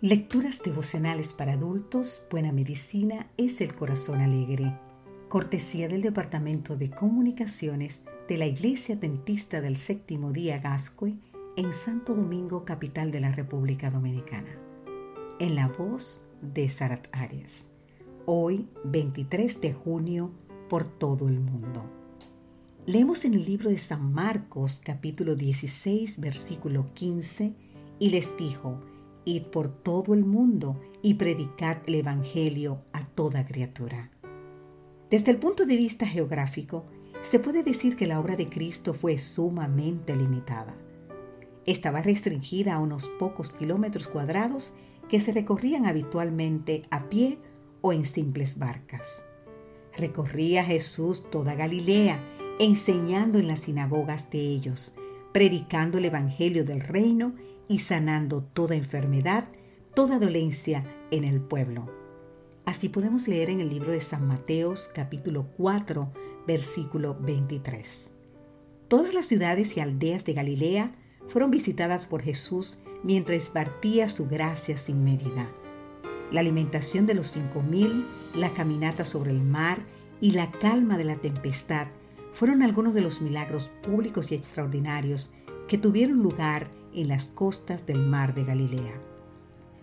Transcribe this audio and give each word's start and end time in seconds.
Lecturas 0.00 0.62
devocionales 0.62 1.32
para 1.32 1.54
adultos, 1.54 2.22
Buena 2.30 2.52
Medicina 2.52 3.32
es 3.36 3.60
el 3.60 3.74
Corazón 3.74 4.20
Alegre. 4.20 4.78
Cortesía 5.28 5.88
del 5.88 6.02
Departamento 6.02 6.76
de 6.76 6.88
Comunicaciones 6.88 8.04
de 8.28 8.38
la 8.38 8.46
Iglesia 8.46 8.94
Dentista 8.94 9.60
del 9.60 9.76
Séptimo 9.76 10.30
Día 10.30 10.58
Gascue 10.58 11.18
en 11.56 11.72
Santo 11.72 12.14
Domingo, 12.14 12.64
capital 12.64 13.10
de 13.10 13.18
la 13.18 13.32
República 13.32 13.90
Dominicana. 13.90 14.56
En 15.40 15.56
la 15.56 15.66
voz 15.66 16.22
de 16.42 16.68
Sarat 16.68 17.08
Arias. 17.10 17.66
Hoy, 18.24 18.68
23 18.84 19.60
de 19.60 19.72
junio, 19.72 20.30
por 20.68 20.86
todo 20.86 21.26
el 21.26 21.40
mundo. 21.40 21.82
Leemos 22.86 23.24
en 23.24 23.34
el 23.34 23.44
libro 23.44 23.68
de 23.68 23.78
San 23.78 24.12
Marcos, 24.12 24.80
capítulo 24.80 25.34
16, 25.34 26.20
versículo 26.20 26.86
15, 26.94 27.52
y 27.98 28.10
les 28.10 28.36
dijo, 28.36 28.80
Id 29.24 29.44
por 29.44 29.68
todo 29.68 30.14
el 30.14 30.24
mundo 30.24 30.80
y 31.02 31.14
predicad 31.14 31.78
el 31.86 31.96
Evangelio 31.96 32.82
a 32.92 33.04
toda 33.06 33.46
criatura. 33.46 34.10
Desde 35.10 35.30
el 35.30 35.38
punto 35.38 35.64
de 35.64 35.76
vista 35.76 36.06
geográfico, 36.06 36.84
se 37.22 37.38
puede 37.38 37.62
decir 37.62 37.96
que 37.96 38.06
la 38.06 38.20
obra 38.20 38.36
de 38.36 38.48
Cristo 38.48 38.94
fue 38.94 39.18
sumamente 39.18 40.14
limitada. 40.14 40.74
Estaba 41.66 42.02
restringida 42.02 42.74
a 42.74 42.78
unos 42.78 43.08
pocos 43.18 43.50
kilómetros 43.50 44.08
cuadrados 44.08 44.74
que 45.08 45.20
se 45.20 45.32
recorrían 45.32 45.86
habitualmente 45.86 46.86
a 46.90 47.08
pie 47.08 47.38
o 47.80 47.92
en 47.92 48.06
simples 48.06 48.58
barcas. 48.58 49.24
Recorría 49.96 50.64
Jesús 50.64 51.28
toda 51.30 51.54
Galilea, 51.54 52.22
enseñando 52.58 53.38
en 53.38 53.48
las 53.48 53.60
sinagogas 53.60 54.30
de 54.30 54.38
ellos, 54.40 54.94
predicando 55.32 55.98
el 55.98 56.06
Evangelio 56.06 56.64
del 56.64 56.80
reino 56.80 57.34
y 57.68 57.80
sanando 57.80 58.42
toda 58.42 58.74
enfermedad, 58.74 59.48
toda 59.94 60.18
dolencia 60.18 60.84
en 61.10 61.24
el 61.24 61.40
pueblo. 61.40 61.90
Así 62.64 62.88
podemos 62.88 63.28
leer 63.28 63.50
en 63.50 63.60
el 63.60 63.70
libro 63.70 63.92
de 63.92 64.00
San 64.00 64.26
Mateos 64.26 64.90
capítulo 64.94 65.48
4 65.56 66.12
versículo 66.46 67.16
23. 67.20 68.12
Todas 68.88 69.14
las 69.14 69.26
ciudades 69.26 69.76
y 69.76 69.80
aldeas 69.80 70.24
de 70.24 70.32
Galilea 70.32 70.94
fueron 71.28 71.50
visitadas 71.50 72.06
por 72.06 72.22
Jesús 72.22 72.78
mientras 73.02 73.48
partía 73.48 74.08
su 74.08 74.26
gracia 74.28 74.78
sin 74.78 75.04
medida. 75.04 75.50
La 76.32 76.40
alimentación 76.40 77.06
de 77.06 77.14
los 77.14 77.28
cinco 77.28 77.62
mil, 77.62 78.04
la 78.34 78.50
caminata 78.50 79.04
sobre 79.04 79.30
el 79.30 79.42
mar 79.42 79.78
y 80.20 80.32
la 80.32 80.50
calma 80.50 80.98
de 80.98 81.04
la 81.04 81.16
tempestad 81.16 81.88
fueron 82.38 82.62
algunos 82.62 82.94
de 82.94 83.00
los 83.00 83.20
milagros 83.20 83.68
públicos 83.82 84.30
y 84.30 84.36
extraordinarios 84.36 85.32
que 85.66 85.76
tuvieron 85.76 86.22
lugar 86.22 86.70
en 86.94 87.08
las 87.08 87.26
costas 87.26 87.84
del 87.84 88.06
mar 88.06 88.32
de 88.32 88.44
Galilea. 88.44 88.94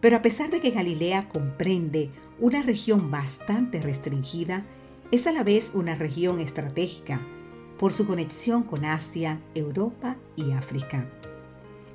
Pero 0.00 0.16
a 0.16 0.22
pesar 0.22 0.48
de 0.48 0.62
que 0.62 0.70
Galilea 0.70 1.28
comprende 1.28 2.08
una 2.40 2.62
región 2.62 3.10
bastante 3.10 3.82
restringida, 3.82 4.64
es 5.10 5.26
a 5.26 5.32
la 5.32 5.42
vez 5.42 5.72
una 5.74 5.94
región 5.94 6.40
estratégica 6.40 7.20
por 7.78 7.92
su 7.92 8.06
conexión 8.06 8.62
con 8.62 8.86
Asia, 8.86 9.42
Europa 9.54 10.16
y 10.34 10.52
África. 10.52 11.06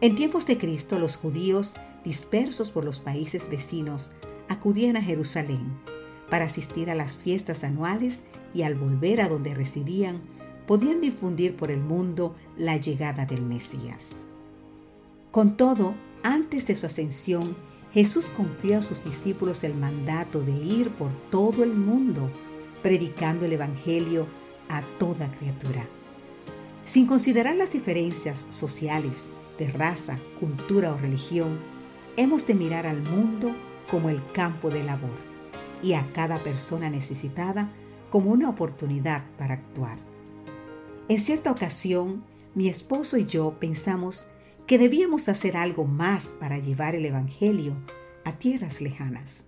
En 0.02 0.14
tiempos 0.14 0.46
de 0.46 0.60
Cristo, 0.60 1.00
los 1.00 1.18
judíos, 1.18 1.74
dispersos 2.06 2.70
por 2.70 2.86
los 2.86 3.00
países 3.00 3.50
vecinos, 3.50 4.12
acudían 4.50 4.98
a 4.98 5.02
Jerusalén 5.02 5.80
para 6.30 6.46
asistir 6.46 6.92
a 6.92 6.96
las 6.96 7.18
fiestas 7.18 7.64
anuales 7.64 8.22
y 8.54 8.62
al 8.62 8.76
volver 8.76 9.20
a 9.20 9.30
donde 9.30 9.56
residían, 9.56 10.22
podían 10.68 11.02
difundir 11.02 11.56
por 11.56 11.72
el 11.72 11.80
mundo 11.80 12.36
la 12.58 12.78
llegada 12.78 13.26
del 13.26 13.42
Mesías. 13.42 14.26
Con 15.32 15.58
todo, 15.58 15.96
antes 16.24 16.68
de 16.68 16.76
su 16.76 16.86
ascensión, 16.86 17.56
Jesús 17.94 18.30
confió 18.30 18.80
a 18.80 18.82
sus 18.82 19.04
discípulos 19.04 19.64
el 19.64 19.76
mandato 19.76 20.42
de 20.42 20.52
ir 20.52 20.90
por 20.92 21.12
todo 21.30 21.64
el 21.64 21.76
mundo, 21.76 22.30
predicando 22.82 23.46
el 23.46 23.54
Evangelio 23.54 24.28
a 24.70 24.82
toda 24.98 25.32
criatura. 25.38 25.86
Sin 26.86 27.06
considerar 27.06 27.56
las 27.56 27.72
diferencias 27.72 28.48
sociales, 28.50 29.28
de 29.58 29.70
raza, 29.72 30.18
cultura 30.40 30.94
o 30.94 30.98
religión, 30.98 31.60
hemos 32.18 32.48
de 32.48 32.56
mirar 32.56 32.88
al 32.88 33.02
mundo 33.02 33.56
como 33.90 34.10
el 34.10 34.22
campo 34.32 34.70
de 34.70 34.84
labor 34.84 35.18
y 35.82 35.94
a 35.94 36.12
cada 36.14 36.40
persona 36.40 36.90
necesitada 36.90 37.72
como 38.10 38.32
una 38.32 38.50
oportunidad 38.50 39.24
para 39.38 39.56
actuar. 39.56 40.13
En 41.10 41.20
cierta 41.20 41.52
ocasión, 41.52 42.24
mi 42.56 42.70
esposo 42.70 43.18
y 43.18 43.26
yo 43.26 43.60
pensamos 43.60 44.28
que 44.66 44.78
debíamos 44.78 45.28
hacer 45.28 45.58
algo 45.58 45.84
más 45.84 46.28
para 46.40 46.60
llevar 46.60 46.96
el 46.96 47.06
Evangelio 47.06 47.76
a 48.24 48.40
tierras 48.40 48.80
lejanas. 48.80 49.48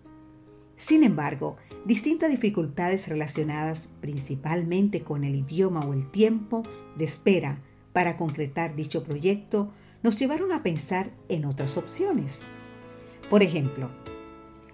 Sin 0.75 1.05
embargo, 1.05 1.55
distintas 1.85 2.29
dificultades 2.29 3.07
relacionadas 3.07 3.87
principalmente 4.01 5.03
con 5.03 5.23
el 5.23 5.35
idioma 5.35 5.85
o 5.85 5.93
el 5.93 6.11
tiempo 6.11 6.63
de 6.97 7.05
espera 7.05 7.61
para 7.93 8.17
concretar 8.17 8.75
dicho 8.75 9.05
proyecto 9.05 9.71
nos 10.03 10.17
llevaron 10.17 10.51
a 10.51 10.61
pensar 10.61 11.11
en 11.29 11.45
otras 11.45 11.77
opciones. 11.77 12.43
Por 13.29 13.43
ejemplo, 13.43 13.89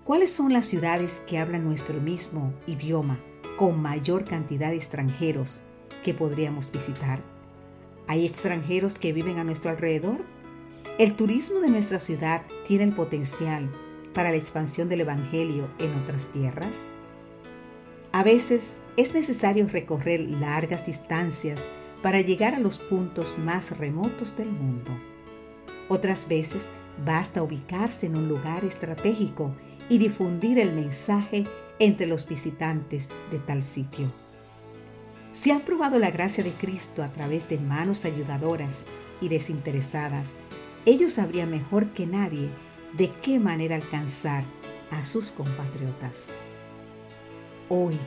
¿cuáles 0.03 0.31
son 0.31 0.51
las 0.51 0.65
ciudades 0.65 1.21
que 1.27 1.37
hablan 1.37 1.63
nuestro 1.63 2.01
mismo 2.01 2.51
idioma 2.65 3.19
con 3.55 3.79
mayor 3.79 4.25
cantidad 4.25 4.71
de 4.71 4.77
extranjeros 4.77 5.61
que 6.03 6.13
podríamos 6.13 6.71
visitar? 6.71 7.19
¿Hay 8.07 8.25
extranjeros 8.25 8.97
que 8.97 9.13
viven 9.13 9.39
a 9.39 9.43
nuestro 9.43 9.71
alrededor? 9.71 10.17
¿El 10.97 11.15
turismo 11.15 11.59
de 11.59 11.69
nuestra 11.69 11.99
ciudad 11.99 12.43
tiene 12.67 12.83
el 12.85 12.93
potencial 12.93 13.69
para 14.13 14.31
la 14.31 14.37
expansión 14.37 14.89
del 14.89 15.01
Evangelio 15.01 15.69
en 15.79 15.95
otras 15.95 16.29
tierras? 16.29 16.87
A 18.11 18.23
veces 18.23 18.79
es 18.97 19.13
necesario 19.13 19.67
recorrer 19.67 20.19
largas 20.19 20.85
distancias 20.85 21.69
para 22.01 22.19
llegar 22.19 22.55
a 22.55 22.59
los 22.59 22.77
puntos 22.77 23.37
más 23.37 23.77
remotos 23.77 24.35
del 24.35 24.49
mundo. 24.49 24.91
Otras 25.87 26.27
veces 26.27 26.67
basta 27.05 27.41
ubicarse 27.43 28.07
en 28.07 28.15
un 28.15 28.27
lugar 28.27 28.65
estratégico 28.65 29.55
y 29.87 29.97
difundir 29.97 30.59
el 30.59 30.73
mensaje 30.73 31.45
entre 31.79 32.07
los 32.07 32.27
visitantes 32.27 33.09
de 33.31 33.39
tal 33.39 33.63
sitio. 33.63 34.07
Si 35.33 35.49
han 35.49 35.61
probado 35.61 35.97
la 35.97 36.11
gracia 36.11 36.43
de 36.43 36.51
Cristo 36.51 37.03
a 37.03 37.13
través 37.13 37.47
de 37.47 37.57
manos 37.57 38.03
ayudadoras 38.03 38.85
y 39.21 39.29
desinteresadas, 39.29 40.35
ellos 40.85 41.13
sabrían 41.13 41.49
mejor 41.49 41.93
que 41.93 42.05
nadie 42.05 42.49
de 42.97 43.09
qué 43.21 43.39
manera 43.39 43.75
alcanzar 43.75 44.43
a 44.91 45.05
sus 45.05 45.31
compatriotas. 45.31 46.31
Hoy 47.69 47.97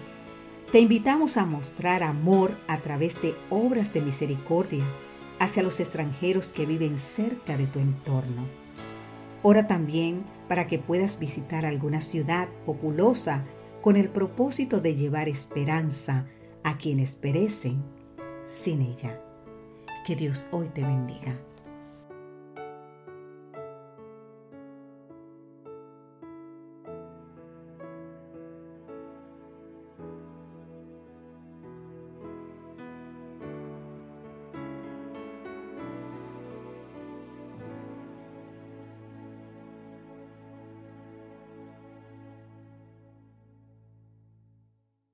te 0.70 0.80
invitamos 0.80 1.38
a 1.38 1.46
mostrar 1.46 2.02
amor 2.02 2.58
a 2.68 2.78
través 2.78 3.22
de 3.22 3.34
obras 3.48 3.94
de 3.94 4.02
misericordia 4.02 4.84
hacia 5.38 5.62
los 5.62 5.80
extranjeros 5.80 6.48
que 6.48 6.66
viven 6.66 6.98
cerca 6.98 7.56
de 7.56 7.66
tu 7.66 7.78
entorno. 7.78 8.46
Ora 9.42 9.66
también 9.66 10.24
para 10.48 10.66
que 10.66 10.78
puedas 10.78 11.18
visitar 11.18 11.64
alguna 11.64 12.02
ciudad 12.02 12.48
populosa 12.66 13.44
con 13.80 13.96
el 13.96 14.10
propósito 14.10 14.80
de 14.80 14.96
llevar 14.96 15.28
esperanza 15.28 16.26
a 16.64 16.76
quienes 16.78 17.14
perecen 17.14 17.84
sin 18.46 18.82
ella. 18.82 19.20
Que 20.04 20.16
Dios 20.16 20.48
hoy 20.50 20.68
te 20.68 20.82
bendiga. 20.82 21.38